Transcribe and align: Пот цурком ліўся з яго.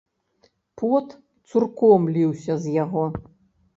Пот 0.81 1.07
цурком 1.51 2.09
ліўся 2.17 2.53
з 2.65 2.77
яго. 2.83 3.03